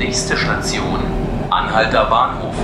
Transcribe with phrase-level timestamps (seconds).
[0.00, 0.98] Nächste Station,
[1.50, 2.54] Anhalter Bahnhof.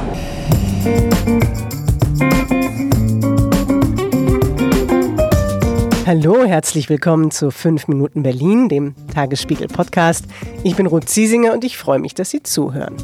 [6.06, 10.24] Hallo, herzlich willkommen zu 5 Minuten Berlin, dem Tagesspiegel Podcast.
[10.64, 12.96] Ich bin Ruth Ziesinger und ich freue mich, dass Sie zuhören.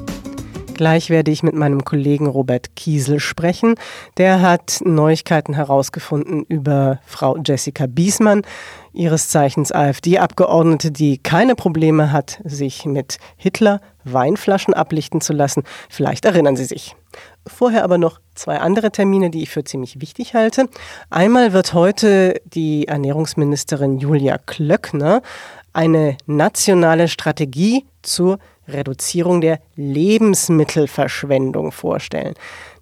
[0.72, 3.74] Gleich werde ich mit meinem Kollegen Robert Kiesel sprechen.
[4.16, 8.42] Der hat Neuigkeiten herausgefunden über Frau Jessica Biesmann,
[8.94, 15.65] ihres Zeichens AfD-Abgeordnete, die keine Probleme hat, sich mit Hitler Weinflaschen ablichten zu lassen.
[15.88, 16.95] Vielleicht erinnern Sie sich.
[17.47, 20.69] Vorher aber noch zwei andere Termine, die ich für ziemlich wichtig halte.
[21.10, 25.23] Einmal wird heute die Ernährungsministerin Julia Klöckner
[25.73, 28.38] eine nationale Strategie zur
[28.69, 32.34] Reduzierung der Lebensmittelverschwendung vorstellen.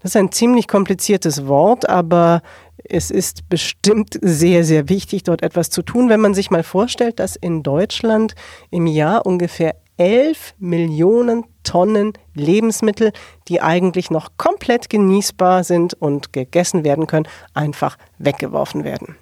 [0.02, 2.42] Das ist ein ziemlich kompliziertes Wort, aber
[2.84, 7.18] es ist bestimmt sehr, sehr wichtig, dort etwas zu tun, wenn man sich mal vorstellt,
[7.18, 8.34] dass in Deutschland
[8.70, 13.12] im Jahr ungefähr 11 Millionen Tonnen Lebensmittel,
[13.48, 19.16] die eigentlich noch komplett genießbar sind und gegessen werden können, einfach weggeworfen werden.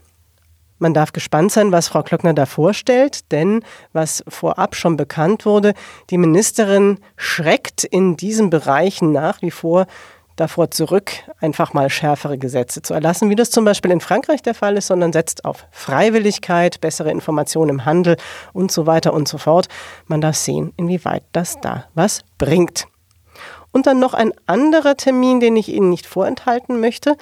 [0.79, 5.75] Man darf gespannt sein, was Frau Klöckner da vorstellt, denn was vorab schon bekannt wurde,
[6.11, 9.89] die Ministerin schreckt in diesem Bereich nach wie vor
[10.41, 14.55] davor zurück, einfach mal schärfere Gesetze zu erlassen, wie das zum Beispiel in Frankreich der
[14.55, 18.17] Fall ist, sondern setzt auf Freiwilligkeit, bessere Informationen im Handel
[18.53, 19.69] und so weiter und so fort.
[20.07, 22.87] Man darf sehen, inwieweit das da was bringt.
[23.71, 27.17] Und dann noch ein anderer Termin, den ich Ihnen nicht vorenthalten möchte.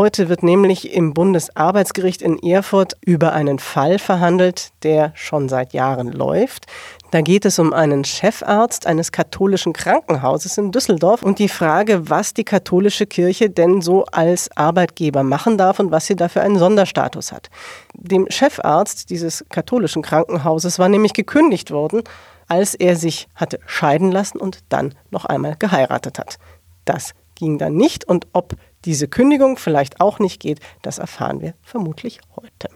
[0.00, 6.10] Heute wird nämlich im Bundesarbeitsgericht in Erfurt über einen Fall verhandelt, der schon seit Jahren
[6.10, 6.64] läuft.
[7.10, 12.32] Da geht es um einen Chefarzt eines katholischen Krankenhauses in Düsseldorf und die Frage, was
[12.32, 17.30] die katholische Kirche denn so als Arbeitgeber machen darf und was sie dafür einen Sonderstatus
[17.30, 17.50] hat.
[17.92, 22.04] Dem Chefarzt dieses katholischen Krankenhauses war nämlich gekündigt worden,
[22.48, 26.38] als er sich hatte scheiden lassen und dann noch einmal geheiratet hat.
[26.86, 31.54] Das ging dann nicht und ob diese Kündigung vielleicht auch nicht geht, das erfahren wir
[31.62, 32.68] vermutlich heute.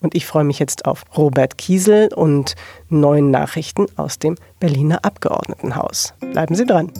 [0.00, 2.54] Und ich freue mich jetzt auf Robert Kiesel und
[2.88, 6.14] neuen Nachrichten aus dem Berliner Abgeordnetenhaus.
[6.20, 6.92] Bleiben Sie dran.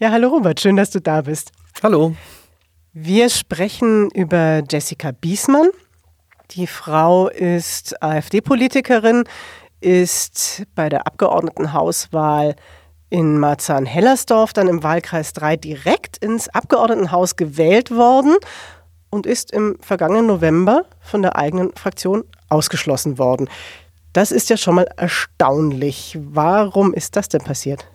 [0.00, 1.50] Ja, hallo Robert, schön, dass du da bist.
[1.82, 2.14] Hallo.
[2.92, 5.68] Wir sprechen über Jessica Biesmann.
[6.52, 9.24] Die Frau ist AfD-Politikerin,
[9.80, 12.56] ist bei der Abgeordnetenhauswahl
[13.10, 18.36] in Marzahn-Hellersdorf dann im Wahlkreis 3 direkt ins Abgeordnetenhaus gewählt worden
[19.10, 23.48] und ist im vergangenen November von der eigenen Fraktion ausgeschlossen worden.
[24.12, 26.18] Das ist ja schon mal erstaunlich.
[26.20, 27.86] Warum ist das denn passiert?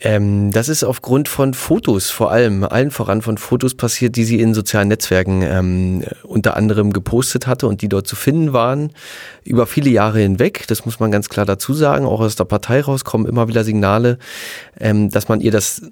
[0.00, 4.40] Ähm, das ist aufgrund von Fotos vor allem, allen voran von Fotos passiert, die sie
[4.40, 8.92] in sozialen Netzwerken ähm, unter anderem gepostet hatte und die dort zu finden waren,
[9.44, 10.66] über viele Jahre hinweg.
[10.68, 12.06] Das muss man ganz klar dazu sagen.
[12.06, 14.18] Auch aus der Partei raus kommen immer wieder Signale,
[14.78, 15.82] ähm, dass man ihr das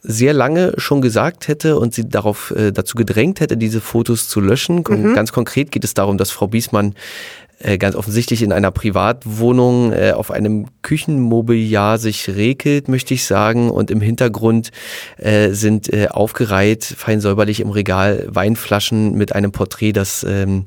[0.00, 4.40] sehr lange schon gesagt hätte und sie darauf äh, dazu gedrängt hätte, diese Fotos zu
[4.40, 4.84] löschen.
[4.88, 5.14] Mhm.
[5.14, 6.94] Ganz konkret geht es darum, dass Frau Biesmann
[7.78, 13.70] ganz offensichtlich in einer Privatwohnung äh, auf einem Küchenmobiliar sich regelt, möchte ich sagen.
[13.70, 14.70] Und im Hintergrund
[15.16, 20.64] äh, sind äh, aufgereiht, fein säuberlich im Regal, Weinflaschen mit einem Porträt, das, ähm,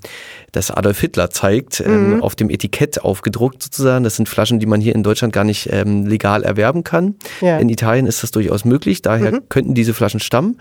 [0.52, 2.24] das Adolf Hitler zeigt, ähm, mhm.
[2.24, 4.04] auf dem Etikett aufgedruckt sozusagen.
[4.04, 7.16] Das sind Flaschen, die man hier in Deutschland gar nicht ähm, legal erwerben kann.
[7.40, 7.58] Ja.
[7.58, 9.50] In Italien ist das durchaus möglich, daher mhm.
[9.50, 10.60] könnten diese Flaschen stammen.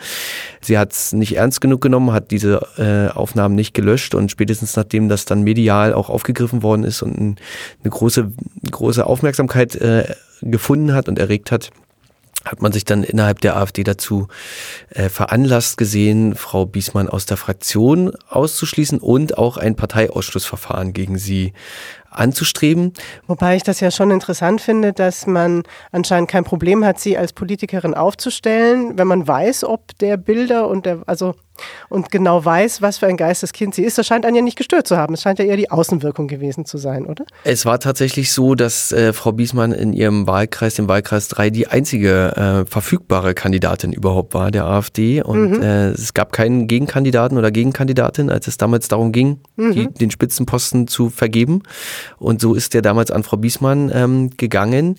[0.60, 4.76] Sie hat es nicht ernst genug genommen, hat diese äh, Aufnahmen nicht gelöscht und spätestens
[4.76, 7.36] nachdem das dann medial auch aufgegriffen worden ist und ein,
[7.82, 8.30] eine große,
[8.70, 10.04] große Aufmerksamkeit äh,
[10.42, 11.70] gefunden hat und erregt hat,
[12.44, 14.28] hat man sich dann innerhalb der AfD dazu
[14.90, 21.52] äh, veranlasst gesehen, Frau Biesmann aus der Fraktion auszuschließen und auch ein Parteiausschlussverfahren gegen sie
[22.10, 22.92] anzustreben.
[23.26, 27.32] Wobei ich das ja schon interessant finde, dass man anscheinend kein Problem hat, sie als
[27.32, 31.34] Politikerin aufzustellen, wenn man weiß, ob der Bilder und der, also
[31.88, 33.98] und genau weiß, was für ein Geisteskind sie ist.
[33.98, 35.14] Das scheint einen ja nicht gestört zu haben.
[35.14, 37.24] Es scheint ja eher die Außenwirkung gewesen zu sein, oder?
[37.44, 41.66] Es war tatsächlich so, dass äh, Frau Biesmann in ihrem Wahlkreis, dem Wahlkreis 3, die
[41.68, 45.22] einzige äh, verfügbare Kandidatin überhaupt war, der AfD.
[45.22, 45.62] Und mhm.
[45.62, 49.72] äh, es gab keinen Gegenkandidaten oder Gegenkandidatin, als es damals darum ging, mhm.
[49.72, 51.62] die, den Spitzenposten zu vergeben.
[52.18, 54.96] Und so ist der damals an Frau Biesmann ähm, gegangen.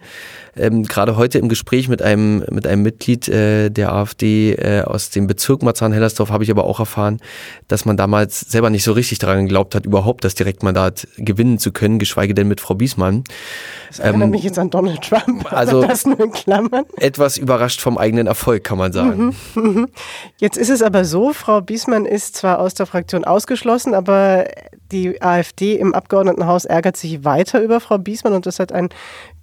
[0.57, 5.09] Ähm, Gerade heute im Gespräch mit einem, mit einem Mitglied äh, der AfD äh, aus
[5.09, 7.19] dem Bezirk Marzahn-Hellersdorf habe ich aber auch erfahren,
[7.67, 11.71] dass man damals selber nicht so richtig daran geglaubt hat, überhaupt das Direktmandat gewinnen zu
[11.71, 13.23] können, geschweige denn mit Frau Biesmann.
[13.87, 15.51] Das erinnert ähm, mich jetzt an Donald Trump.
[15.51, 16.85] Also das nur in Klammern.
[16.97, 19.35] etwas überrascht vom eigenen Erfolg, kann man sagen.
[19.55, 19.89] Mhm.
[20.37, 24.45] Jetzt ist es aber so, Frau Biesmann ist zwar aus der Fraktion ausgeschlossen, aber
[24.91, 28.89] die AfD im Abgeordnetenhaus ärgert sich weiter über Frau Biesmann und das hat ein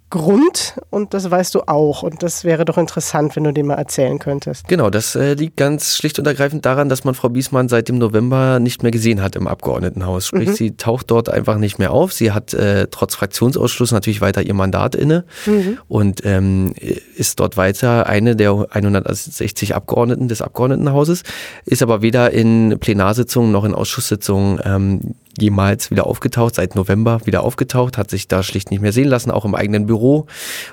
[0.09, 2.01] Grund und das weißt du auch.
[2.03, 4.67] Und das wäre doch interessant, wenn du dem mal erzählen könntest.
[4.67, 7.99] Genau, das äh, liegt ganz schlicht und ergreifend daran, dass man Frau Biesmann seit dem
[7.99, 10.25] November nicht mehr gesehen hat im Abgeordnetenhaus.
[10.25, 10.53] Sprich, mhm.
[10.53, 12.11] sie taucht dort einfach nicht mehr auf.
[12.11, 15.77] Sie hat äh, trotz Fraktionsausschluss natürlich weiter ihr Mandat inne mhm.
[15.87, 16.73] und ähm,
[17.15, 21.23] ist dort weiter eine der 160 Abgeordneten des Abgeordnetenhauses,
[21.65, 27.43] ist aber weder in Plenarsitzungen noch in Ausschusssitzungen ähm, jemals wieder aufgetaucht, seit November wieder
[27.43, 29.31] aufgetaucht, hat sich da schlicht nicht mehr sehen lassen.
[29.31, 30.25] Auch im eigenen Büro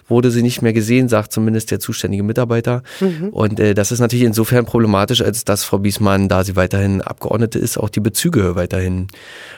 [0.08, 2.82] wurde sie nicht mehr gesehen, sagt zumindest der zuständige Mitarbeiter.
[3.00, 3.28] Mhm.
[3.30, 7.58] Und äh, das ist natürlich insofern problematisch, als dass Frau Biesmann, da sie weiterhin Abgeordnete
[7.58, 9.08] ist, auch die Bezüge weiterhin.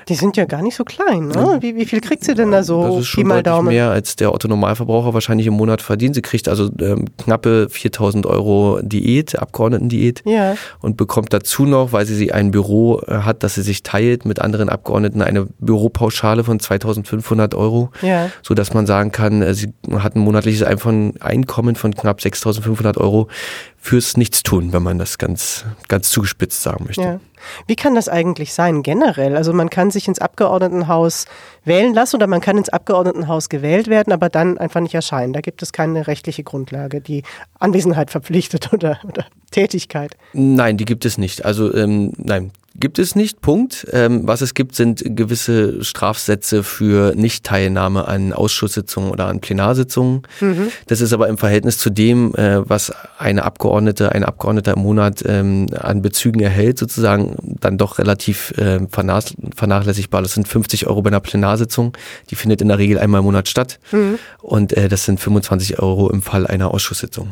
[0.09, 1.59] Die sind ja gar nicht so klein, ne?
[1.61, 2.83] Wie, wie viel kriegt sie denn da so?
[2.83, 3.69] Das ist schon mal Daumen.
[3.69, 6.15] mehr, als der Otto-Normalverbraucher wahrscheinlich im Monat verdient.
[6.15, 10.23] Sie kriegt also ähm, knappe 4000 Euro Diät, Abgeordnetendiät.
[10.25, 10.57] Ja.
[10.81, 14.25] Und bekommt dazu noch, weil sie, sie ein Büro äh, hat, das sie sich teilt
[14.25, 18.31] mit anderen Abgeordneten, Abgeordneten eine Büropauschale von 2500 Euro, ja.
[18.43, 23.29] so dass man sagen kann, äh, sie hat ein monatliches Einkommen von knapp 6500 Euro
[23.77, 27.03] fürs Nichtstun, wenn man das ganz, ganz zugespitzt sagen möchte.
[27.03, 27.21] Ja.
[27.67, 29.37] Wie kann das eigentlich sein generell?
[29.37, 31.27] Also man kann sich ins Abgeordnetenhaus
[31.65, 35.35] wählen lassen oder man kann ins Abgeordnetenhaus gewählt werden, aber dann einfach nicht erscheinen.
[35.35, 37.23] Da gibt es keine rechtliche Grundlage, die
[37.59, 40.17] Anwesenheit verpflichtet oder, oder Tätigkeit.
[40.33, 41.45] Nein, die gibt es nicht.
[41.45, 43.87] Also ähm, nein, gibt es nicht, Punkt.
[43.93, 50.23] Ähm, was es gibt, sind gewisse Strafsätze für Nichtteilnahme an Ausschusssitzungen oder an Plenarsitzungen.
[50.41, 50.69] Mhm.
[50.87, 55.23] Das ist aber im Verhältnis zu dem, äh, was eine Abgeordnete, ein Abgeordneter im Monat
[55.27, 60.23] ähm, an Bezügen erhält, sozusagen dann doch relativ äh, vernachlässigbar.
[60.23, 61.97] Das sind 50 Euro bei einer Plenarsitzung.
[62.31, 63.79] Die findet in der Regel einmal im Monat statt.
[63.93, 64.19] Mhm.
[64.41, 67.29] Und äh, das sind 25 Euro im Fall einer Ausschusssitzung.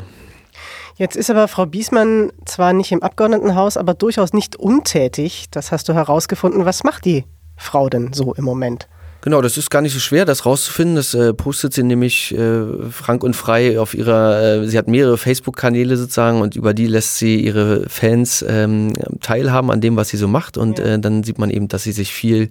[0.97, 5.45] Jetzt ist aber Frau Biesmann zwar nicht im Abgeordnetenhaus, aber durchaus nicht untätig.
[5.51, 6.65] Das hast du herausgefunden.
[6.65, 7.23] Was macht die
[7.55, 8.87] Frau denn so im Moment?
[9.21, 10.95] Genau, das ist gar nicht so schwer, das rauszufinden.
[10.95, 15.17] Das äh, postet sie nämlich äh, frank und frei auf ihrer, äh, sie hat mehrere
[15.17, 20.17] Facebook-Kanäle sozusagen und über die lässt sie ihre Fans ähm, teilhaben an dem, was sie
[20.17, 20.57] so macht.
[20.57, 20.85] Und ja.
[20.85, 22.49] äh, dann sieht man eben, dass sie sich viel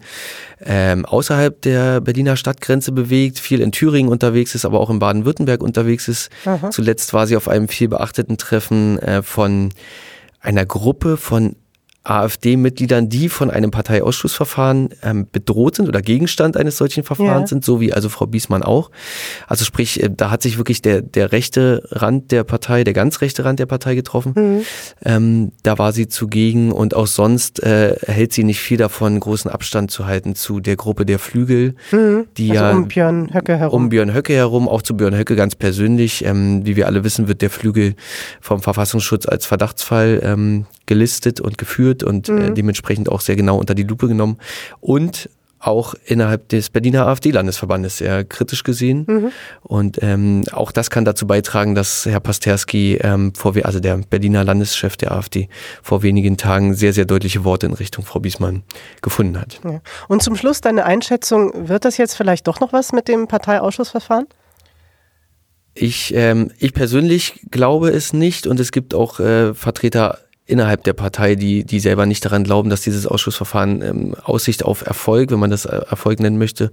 [0.64, 5.62] ähm, außerhalb der Berliner Stadtgrenze bewegt, viel in Thüringen unterwegs ist, aber auch in Baden-Württemberg
[5.62, 6.30] unterwegs ist.
[6.44, 6.70] Aha.
[6.70, 9.70] Zuletzt war sie auf einem viel beachteten Treffen äh, von
[10.40, 11.56] einer Gruppe von
[12.08, 17.54] AfD-Mitgliedern, die von einem Parteiausschussverfahren ähm, bedroht sind oder Gegenstand eines solchen Verfahrens ja.
[17.54, 18.90] sind, so wie also Frau Biesmann auch.
[19.46, 23.20] Also sprich, äh, da hat sich wirklich der, der rechte Rand der Partei, der ganz
[23.20, 24.32] rechte Rand der Partei getroffen.
[24.36, 24.62] Mhm.
[25.04, 29.50] Ähm, da war sie zugegen und auch sonst äh, hält sie nicht viel davon, großen
[29.50, 32.26] Abstand zu halten zu der Gruppe der Flügel, mhm.
[32.36, 33.82] die also ja um Björn Höcke herum.
[33.84, 36.24] Um Björn Höcke herum, auch zu Björn Höcke ganz persönlich.
[36.24, 37.94] Ähm, wie wir alle wissen, wird der Flügel
[38.40, 42.40] vom Verfassungsschutz als Verdachtsfall ähm, gelistet und geführt und äh, mhm.
[42.40, 44.38] äh, dementsprechend auch sehr genau unter die Lupe genommen.
[44.80, 45.28] Und
[45.58, 49.04] auch innerhalb des Berliner AfD-Landesverbandes sehr kritisch gesehen.
[49.08, 49.32] Mhm.
[49.62, 54.44] Und ähm, auch das kann dazu beitragen, dass Herr Pasterski, ähm, vor, also der Berliner
[54.44, 55.48] Landeschef der AfD,
[55.82, 58.62] vor wenigen Tagen sehr, sehr deutliche Worte in Richtung Frau Biesmann
[59.02, 59.60] gefunden hat.
[59.64, 59.80] Ja.
[60.08, 64.26] Und zum Schluss deine Einschätzung, wird das jetzt vielleicht doch noch was mit dem Parteiausschussverfahren?
[65.74, 70.92] Ich, ähm, ich persönlich glaube es nicht und es gibt auch äh, Vertreter innerhalb der
[70.92, 75.40] Partei, die, die selber nicht daran glauben, dass dieses Ausschussverfahren ähm, Aussicht auf Erfolg, wenn
[75.40, 76.70] man das äh, Erfolg nennen möchte,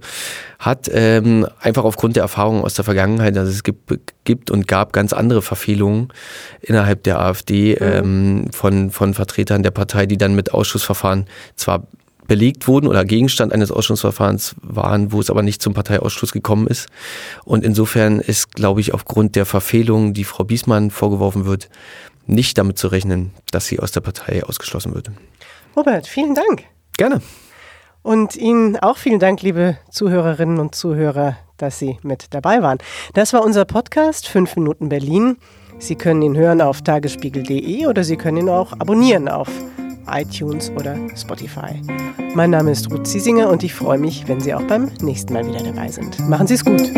[0.60, 0.88] hat.
[0.92, 3.36] Ähm, einfach aufgrund der Erfahrungen aus der Vergangenheit.
[3.36, 6.12] Also es gibt, gibt und gab ganz andere Verfehlungen
[6.60, 7.86] innerhalb der AfD mhm.
[7.86, 11.86] ähm, von, von Vertretern der Partei, die dann mit Ausschussverfahren zwar
[12.26, 16.88] belegt wurden oder Gegenstand eines Ausschussverfahrens waren, wo es aber nicht zum Parteiausschluss gekommen ist.
[17.44, 21.68] Und insofern ist, glaube ich, aufgrund der Verfehlungen, die Frau Biesmann vorgeworfen wird,
[22.26, 25.10] nicht damit zu rechnen, dass sie aus der Partei ausgeschlossen wird.
[25.76, 26.64] Robert, vielen Dank.
[26.96, 27.20] Gerne.
[28.02, 32.78] Und Ihnen auch vielen Dank, liebe Zuhörerinnen und Zuhörer, dass Sie mit dabei waren.
[33.14, 35.38] Das war unser Podcast 5 Minuten Berlin.
[35.78, 39.48] Sie können ihn hören auf tagesspiegel.de oder Sie können ihn auch abonnieren auf
[40.06, 41.80] iTunes oder Spotify.
[42.34, 45.46] Mein Name ist Ruth Ziesinger und ich freue mich, wenn Sie auch beim nächsten Mal
[45.46, 46.18] wieder dabei sind.
[46.28, 46.92] Machen Sie es gut.